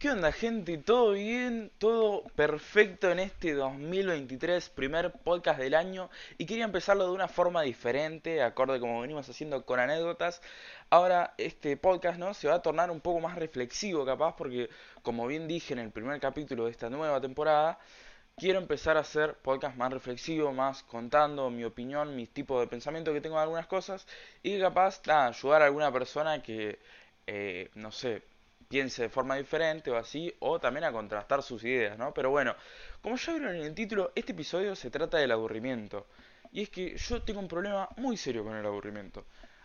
[0.00, 0.78] ¿Qué onda gente?
[0.78, 1.70] ¿Todo bien?
[1.76, 6.08] ¿Todo perfecto en este 2023, primer podcast del año?
[6.38, 10.40] Y quería empezarlo de una forma diferente, acorde como venimos haciendo con anécdotas.
[10.88, 12.32] Ahora este podcast ¿no?
[12.32, 14.70] se va a tornar un poco más reflexivo capaz porque
[15.02, 17.78] como bien dije en el primer capítulo de esta nueva temporada,
[18.38, 23.12] quiero empezar a hacer podcast más reflexivo, más contando mi opinión, mis tipos de pensamiento
[23.12, 24.06] que tengo de algunas cosas
[24.42, 26.78] y capaz ayudar a alguna persona que,
[27.26, 28.22] eh, no sé,
[28.70, 32.14] piense de forma diferente o así, o también a contrastar sus ideas, ¿no?
[32.14, 32.54] Pero bueno,
[33.02, 36.06] como ya vieron en el título, este episodio se trata del aburrimiento.
[36.52, 39.24] Y es que yo tengo un problema muy serio con el aburrimiento.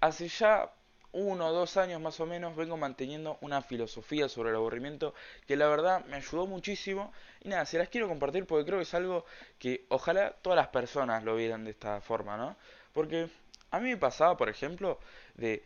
[0.00, 0.72] Hace ya
[1.12, 5.12] uno o dos años más o menos vengo manteniendo una filosofía sobre el aburrimiento
[5.46, 8.84] que la verdad me ayudó muchísimo y nada, se las quiero compartir porque creo que
[8.84, 9.26] es algo
[9.58, 12.56] que ojalá todas las personas lo vieran de esta forma, ¿no?
[12.94, 13.28] Porque
[13.70, 14.98] a mí me pasaba, por ejemplo,
[15.34, 15.62] de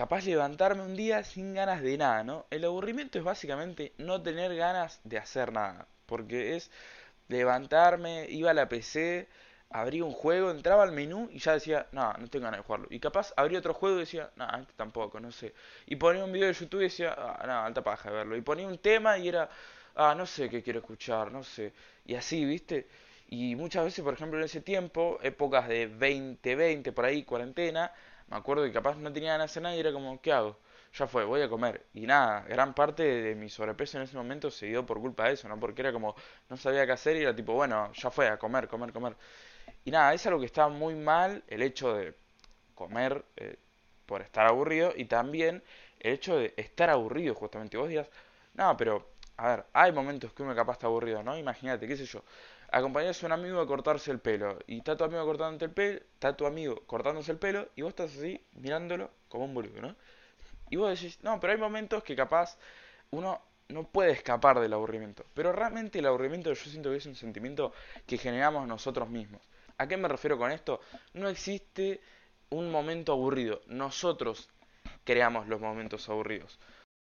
[0.00, 2.46] capaz levantarme un día sin ganas de nada, ¿no?
[2.48, 6.70] El aburrimiento es básicamente no tener ganas de hacer nada, porque es
[7.28, 9.28] levantarme, iba a la PC,
[9.68, 12.86] abría un juego, entraba al menú y ya decía, no, no tengo ganas de jugarlo.
[12.88, 15.52] Y capaz abría otro juego y decía, no, este tampoco, no sé.
[15.84, 18.36] Y ponía un video de YouTube y decía, ah, no, alta paja de verlo.
[18.38, 19.50] Y ponía un tema y era,
[19.96, 21.74] ah, no sé qué quiero escuchar, no sé.
[22.06, 22.88] Y así, ¿viste?
[23.28, 27.92] Y muchas veces, por ejemplo, en ese tiempo, épocas de 2020, por ahí, cuarentena,
[28.30, 30.56] me acuerdo que capaz no tenía ganas de nada y era como, ¿qué hago?
[30.94, 31.86] Ya fue, voy a comer.
[31.94, 35.34] Y nada, gran parte de mi sobrepeso en ese momento se dio por culpa de
[35.34, 35.58] eso, ¿no?
[35.58, 36.14] Porque era como,
[36.48, 39.16] no sabía qué hacer y era tipo, bueno, ya fue, a comer, comer, comer.
[39.84, 42.14] Y nada, es algo que está muy mal, el hecho de
[42.74, 43.56] comer eh,
[44.06, 45.62] por estar aburrido y también
[46.00, 47.76] el hecho de estar aburrido, justamente.
[47.76, 48.08] Vos digas,
[48.54, 51.36] no, pero, a ver, hay momentos que uno capaz está aburrido, ¿no?
[51.38, 52.22] Imagínate, qué sé yo
[52.72, 56.00] acompañas a un amigo a cortarse el pelo y está tu amigo cortándote el pelo,
[56.14, 59.96] está tu amigo cortándose el pelo y vos estás así mirándolo como un boludo, ¿no?
[60.70, 62.56] Y vos decís, no, pero hay momentos que capaz
[63.10, 65.24] uno no puede escapar del aburrimiento.
[65.34, 67.72] Pero realmente el aburrimiento yo siento que es un sentimiento
[68.06, 69.40] que generamos nosotros mismos.
[69.78, 70.80] ¿A qué me refiero con esto?
[71.14, 72.00] No existe
[72.50, 73.62] un momento aburrido.
[73.66, 74.48] Nosotros
[75.04, 76.58] creamos los momentos aburridos.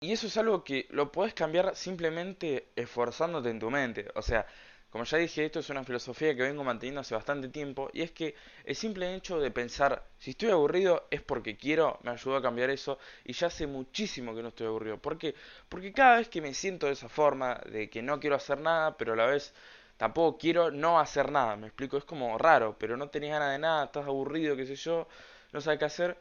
[0.00, 4.08] Y eso es algo que lo puedes cambiar simplemente esforzándote en tu mente.
[4.14, 4.46] O sea,
[4.92, 8.12] como ya dije, esto es una filosofía que vengo manteniendo hace bastante tiempo y es
[8.12, 12.42] que el simple hecho de pensar, si estoy aburrido es porque quiero, me ayudó a
[12.42, 14.98] cambiar eso y ya hace muchísimo que no estoy aburrido.
[14.98, 15.34] ¿Por qué?
[15.70, 18.96] Porque cada vez que me siento de esa forma, de que no quiero hacer nada,
[18.98, 19.54] pero a la vez
[19.96, 23.58] tampoco quiero no hacer nada, me explico, es como raro, pero no tenés ganas de
[23.58, 25.08] nada, estás aburrido, qué sé yo,
[25.52, 26.18] no sabes qué hacer.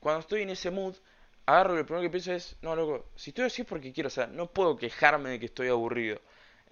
[0.00, 0.96] Cuando estoy en ese mood,
[1.46, 4.06] agarro y lo primero que pienso es, no, loco, si estoy así es porque quiero,
[4.08, 6.20] o sea, no puedo quejarme de que estoy aburrido.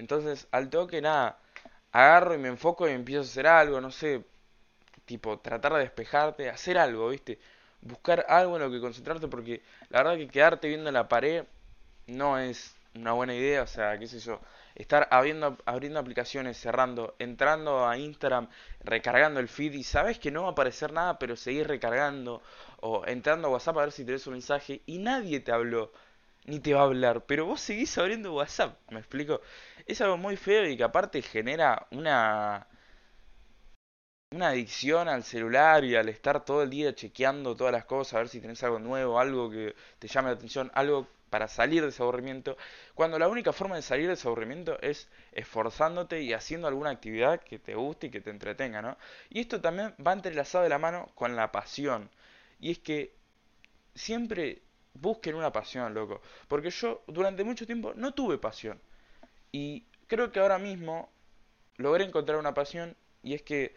[0.03, 1.39] Entonces, al toque, nada,
[1.93, 4.25] agarro y me enfoco y empiezo a hacer algo, no sé,
[5.07, 7.39] tipo, tratar de despejarte, hacer algo, ¿viste?
[7.83, 11.45] Buscar algo en lo que concentrarte, porque la verdad que quedarte viendo la pared
[12.07, 14.41] no es una buena idea, o sea, qué sé yo,
[14.75, 18.49] estar abriendo, abriendo aplicaciones, cerrando, entrando a Instagram,
[18.85, 22.43] recargando el feed y sabes que no va a aparecer nada, pero seguir recargando,
[22.81, 25.93] o entrando a WhatsApp a ver si tenés un mensaje y nadie te habló
[26.47, 29.41] ni te va a hablar, pero vos seguís abriendo WhatsApp, ¿me explico?
[29.87, 32.67] Es algo muy feo y que aparte genera una
[34.33, 38.19] una adicción al celular y al estar todo el día chequeando todas las cosas, a
[38.19, 41.89] ver si tenés algo nuevo, algo que te llame la atención, algo para salir de
[41.89, 42.57] ese aburrimiento,
[42.95, 47.41] cuando la única forma de salir de ese aburrimiento es esforzándote y haciendo alguna actividad
[47.41, 48.99] que te guste y que te entretenga, ¿no?
[49.31, 52.11] Y esto también va entrelazado de la mano con la pasión.
[52.61, 53.15] Y es que
[53.95, 54.63] siempre
[54.95, 56.21] busquen una pasión, loco.
[56.49, 58.81] Porque yo durante mucho tiempo no tuve pasión.
[59.53, 61.11] Y creo que ahora mismo
[61.77, 63.75] logré encontrar una pasión y es que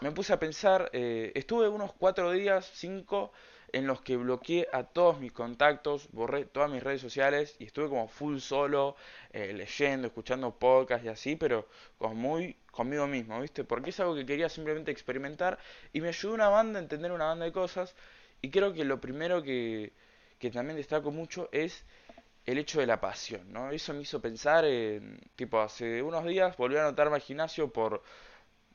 [0.00, 3.32] me puse a pensar, eh, estuve unos cuatro días, cinco,
[3.72, 7.88] en los que bloqueé a todos mis contactos, borré todas mis redes sociales y estuve
[7.88, 8.96] como full solo,
[9.32, 11.66] eh, leyendo, escuchando podcasts y así, pero
[11.98, 13.64] como muy conmigo mismo, ¿viste?
[13.64, 15.58] Porque es algo que quería simplemente experimentar
[15.92, 17.94] y me ayudó una banda a entender una banda de cosas
[18.42, 19.92] y creo que lo primero que,
[20.38, 21.84] que también destaco mucho es
[22.46, 23.70] el hecho de la pasión, ¿no?
[23.72, 28.02] Eso me hizo pensar en, tipo, hace unos días volví a anotarme al gimnasio por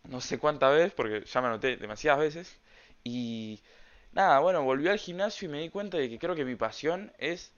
[0.09, 2.59] no sé cuántas veces, porque ya me anoté demasiadas veces,
[3.03, 3.61] y
[4.13, 7.13] nada, bueno, volví al gimnasio y me di cuenta de que creo que mi pasión
[7.17, 7.53] es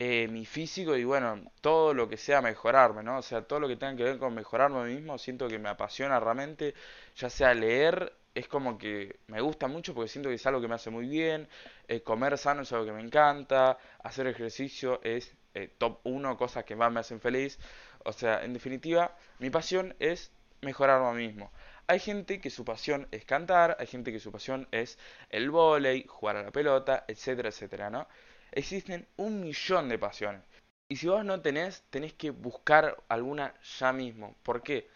[0.00, 3.18] eh, mi físico y bueno, todo lo que sea mejorarme, ¿no?
[3.18, 6.20] O sea, todo lo que tenga que ver con mejorarme mismo, siento que me apasiona
[6.20, 6.74] realmente,
[7.16, 10.68] ya sea leer, es como que me gusta mucho porque siento que es algo que
[10.68, 11.48] me hace muy bien,
[11.88, 16.64] eh, comer sano es algo que me encanta, hacer ejercicio es eh, top 1, cosas
[16.64, 17.58] que más me hacen feliz,
[18.04, 21.50] o sea, en definitiva, mi pasión es mejorarme a mí mismo.
[21.86, 24.98] Hay gente que su pasión es cantar, hay gente que su pasión es
[25.30, 28.06] el vóley, jugar a la pelota, etcétera, etcétera, ¿no?
[28.52, 30.42] Existen un millón de pasiones.
[30.88, 34.36] Y si vos no tenés, tenés que buscar alguna ya mismo.
[34.42, 34.88] ¿Por qué?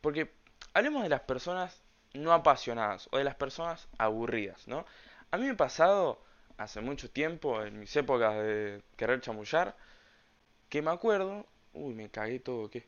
[0.00, 0.32] Porque
[0.72, 1.85] hablemos de las personas
[2.18, 4.84] no apasionadas o de las personas aburridas, ¿no?
[5.30, 6.22] A mí me ha pasado
[6.58, 9.76] hace mucho tiempo, en mis épocas de querer chamullar,
[10.68, 12.86] que me acuerdo, uy, me cagué todo, ¿qué?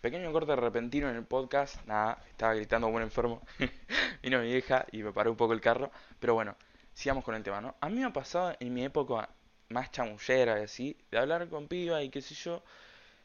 [0.00, 3.42] Pequeño corte repentino en el podcast, nada, estaba gritando como un enfermo,
[4.22, 5.90] vino mi vieja y me paró un poco el carro,
[6.20, 6.56] pero bueno,
[6.94, 7.74] sigamos con el tema, ¿no?
[7.80, 9.28] A mí me ha pasado en mi época
[9.70, 12.62] más chamullera y así, de hablar con piba y qué sé yo,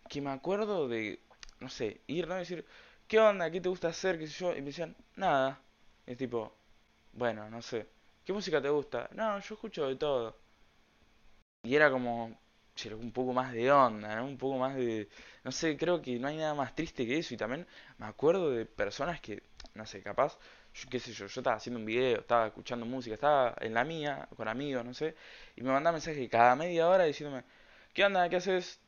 [0.09, 1.19] que me acuerdo de,
[1.59, 2.35] no sé, ir, ¿no?
[2.35, 2.65] decir,
[3.07, 3.49] ¿qué onda?
[3.51, 4.19] ¿Qué te gusta hacer?
[4.19, 4.51] ¿Qué sé yo?
[4.55, 5.59] Y me decían, nada.
[6.05, 6.53] Es tipo,
[7.13, 7.87] bueno, no sé.
[8.25, 9.09] ¿Qué música te gusta?
[9.13, 10.37] No, yo escucho de todo.
[11.63, 12.37] Y era como,
[13.01, 14.25] un poco más de onda, ¿no?
[14.25, 15.09] Un poco más de...
[15.43, 17.33] No sé, creo que no hay nada más triste que eso.
[17.33, 17.67] Y también
[17.97, 20.37] me acuerdo de personas que, no sé, capaz,
[20.73, 23.83] yo qué sé yo, yo estaba haciendo un video, estaba escuchando música, estaba en la
[23.85, 25.15] mía, con amigos, no sé.
[25.55, 27.43] Y me mandaba mensajes cada media hora diciéndome,
[27.93, 28.27] ¿qué onda?
[28.29, 28.79] ¿Qué haces?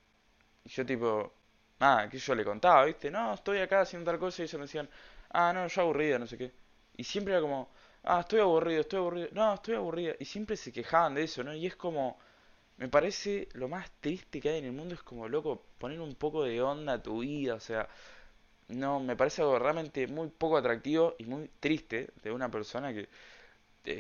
[0.66, 1.34] Y yo tipo,
[1.80, 3.12] ah, que yo le contaba, ¿viste?
[3.12, 4.90] No, estoy acá haciendo tal cosa y ellos me decían,
[5.32, 6.52] ah, no, yo aburrida, no sé qué.
[6.98, 7.70] Y siempre era como,
[8.04, 10.16] ah, estoy aburrido, estoy aburrido, no, estoy aburrida.
[10.20, 11.54] Y siempre se quejaban de eso, ¿no?
[11.54, 12.18] Y es como,
[12.78, 16.16] me parece lo más triste que hay en el mundo, es como, loco, poner un
[16.16, 17.88] poco de onda a tu vida, o sea,
[18.70, 23.08] no, me parece algo realmente muy poco atractivo y muy triste de una persona que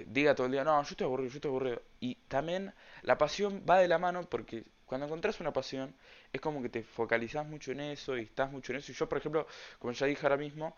[0.07, 1.81] diga todo el día, no, yo estoy aburrido, yo estoy aburrido.
[1.99, 2.73] Y también
[3.03, 5.95] la pasión va de la mano porque cuando encontrás una pasión
[6.35, 8.91] es como que te focalizás mucho en eso y estás mucho en eso.
[8.91, 9.47] Y yo, por ejemplo,
[9.79, 10.75] como ya dije ahora mismo,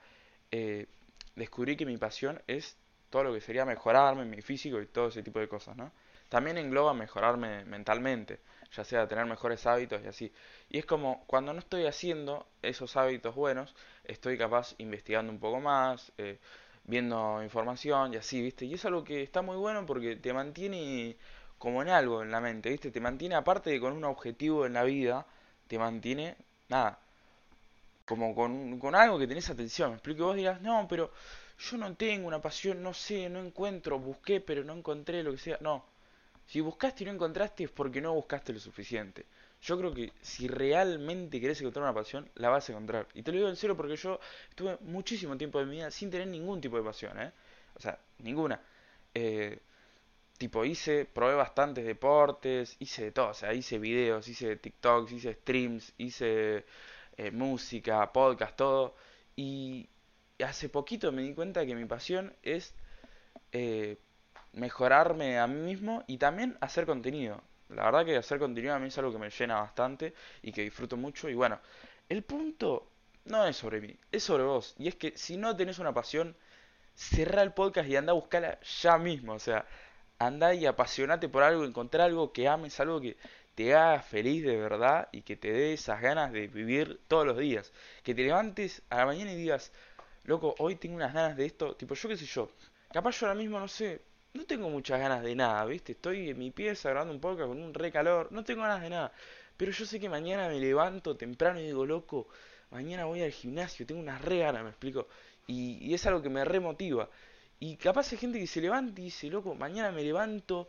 [0.52, 0.88] eh,
[1.36, 2.78] descubrí que mi pasión es
[3.10, 5.92] todo lo que sería mejorarme, mi físico y todo ese tipo de cosas, ¿no?
[6.30, 8.40] También engloba mejorarme mentalmente,
[8.74, 10.34] ya sea tener mejores hábitos y así.
[10.70, 13.74] Y es como cuando no estoy haciendo esos hábitos buenos,
[14.04, 16.38] estoy capaz investigando un poco más, eh,
[16.84, 18.66] viendo información y así, ¿viste?
[18.66, 21.18] Y es algo que está muy bueno porque te mantiene
[21.58, 22.92] como en algo en la mente, ¿viste?
[22.92, 25.26] Te mantiene aparte de con un objetivo en la vida,
[25.68, 26.36] te mantiene,
[26.70, 27.00] nada,
[28.06, 29.90] como con, con algo que tenés atención.
[29.92, 31.12] Me explico, vos dirás, no, pero
[31.60, 35.38] yo no tengo una pasión, no sé, no encuentro, busqué pero no encontré lo que
[35.38, 35.58] sea.
[35.62, 35.84] No,
[36.48, 39.26] si buscaste y no encontraste es porque no buscaste lo suficiente.
[39.62, 43.08] Yo creo que si realmente querés encontrar una pasión, la vas a encontrar.
[43.14, 46.12] Y te lo digo en serio porque yo estuve muchísimo tiempo de mi vida sin
[46.12, 47.32] tener ningún tipo de pasión, ¿eh?
[47.76, 48.62] O sea, ninguna.
[49.14, 49.60] Eh,
[50.38, 55.34] tipo, hice, probé bastantes deportes, hice de todo, o sea, hice videos, hice TikToks, hice
[55.34, 56.66] streams, hice
[57.18, 58.96] eh, música, podcast, todo.
[59.36, 59.90] Y
[60.44, 62.74] hace poquito me di cuenta que mi pasión es
[63.52, 63.98] eh,
[64.54, 67.42] mejorarme a mí mismo y también hacer contenido.
[67.70, 70.62] La verdad que hacer contenido a mí es algo que me llena bastante y que
[70.64, 71.30] disfruto mucho.
[71.30, 71.60] Y bueno,
[72.10, 72.88] el punto
[73.26, 74.76] no es sobre mí, es sobre vos.
[74.78, 76.36] Y es que si no tenés una pasión,
[76.96, 79.34] cerrá el podcast y anda a buscarla ya mismo.
[79.34, 79.66] O sea,
[80.20, 83.18] anda y apasionate por algo, encontrar algo que ames, algo que
[83.56, 87.38] te haga feliz de verdad y que te dé esas ganas de vivir todos los
[87.38, 87.72] días.
[88.04, 89.72] Que te levantes a la mañana y digas,
[90.26, 92.50] loco, hoy tengo unas ganas de esto, tipo, yo qué sé yo.
[92.92, 94.02] Capaz yo ahora mismo, no sé,
[94.34, 95.94] no tengo muchas ganas de nada, ¿viste?
[95.94, 98.90] Estoy en mi pieza grabando un podcast con un re calor, no tengo ganas de
[98.90, 99.12] nada.
[99.58, 102.28] Pero yo sé que mañana me levanto temprano y digo, loco,
[102.72, 105.08] mañana voy al gimnasio, tengo unas re ganas, me explico.
[105.48, 107.10] Y, y es algo que me remotiva.
[107.60, 110.68] Y capaz hay gente que se levanta y dice, loco, mañana me levanto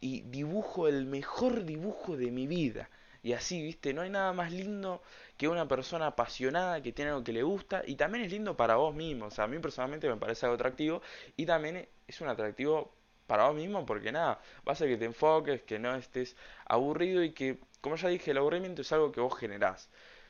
[0.00, 2.90] y dibujo el mejor dibujo de mi vida.
[3.22, 5.02] Y así, viste, no hay nada más lindo
[5.38, 8.76] que una persona apasionada que tiene algo que le gusta y también es lindo para
[8.76, 9.26] vos mismo.
[9.26, 11.02] O sea, a mí personalmente me parece algo atractivo
[11.36, 12.92] y también es un atractivo
[13.26, 16.36] para vos mismo porque nada, va a que te enfoques, que no estés
[16.66, 19.88] aburrido y que, como ya dije, el aburrimiento es algo que vos generás.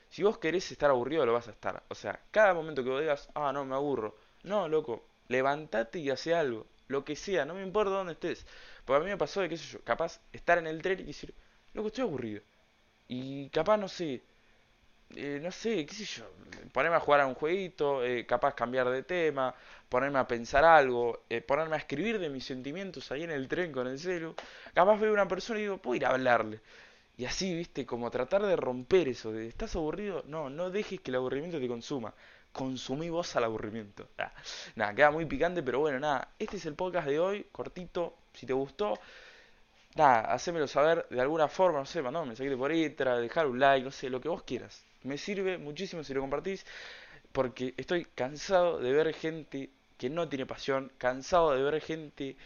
[0.08, 1.82] Si vos querés estar aburrido, lo vas a estar.
[1.88, 4.16] O sea, cada momento que vos digas, ah, no, me aburro.
[4.44, 6.66] No, loco, levántate y hace algo.
[6.88, 8.46] Lo que sea, no me importa dónde estés.
[8.84, 11.04] Porque a mí me pasó de, qué sé yo, capaz estar en el tren y
[11.04, 11.34] decir,
[11.74, 12.42] loco, estoy aburrido.
[13.08, 14.22] Y capaz, no sé,
[15.16, 16.24] eh, no sé, qué sé yo,
[16.72, 19.54] ponerme a jugar a un jueguito, eh, capaz cambiar de tema,
[19.88, 23.72] ponerme a pensar algo, eh, ponerme a escribir de mis sentimientos ahí en el tren
[23.72, 24.34] con el celu.
[24.74, 26.60] Capaz veo a una persona y digo, puedo ir a hablarle.
[27.16, 31.10] Y así, viste, como tratar de romper eso, de estás aburrido, no, no dejes que
[31.10, 32.14] el aburrimiento te consuma
[32.54, 34.08] consumí vos al aburrimiento.
[34.16, 34.32] Ah,
[34.76, 38.46] nada, queda muy picante, pero bueno, nada, este es el podcast de hoy, cortito, si
[38.46, 38.99] te gustó,
[39.96, 43.58] nada, hacémelo saber de alguna forma, no sé, mandame un mensajito por ahí, dejar un
[43.58, 44.82] like, no sé, lo que vos quieras.
[45.02, 46.64] Me sirve muchísimo si lo compartís,
[47.32, 52.37] porque estoy cansado de ver gente que no tiene pasión, cansado de ver gente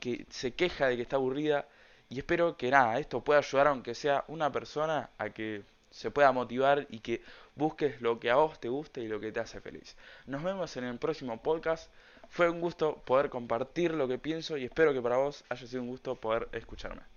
[0.00, 1.66] que se queja de que está aburrida,
[2.10, 6.32] y espero que nada, esto pueda ayudar aunque sea una persona a que se pueda
[6.32, 7.22] motivar y que
[7.56, 9.96] busques lo que a vos te guste y lo que te hace feliz.
[10.26, 11.90] Nos vemos en el próximo podcast.
[12.28, 15.82] Fue un gusto poder compartir lo que pienso y espero que para vos haya sido
[15.82, 17.13] un gusto poder escucharme.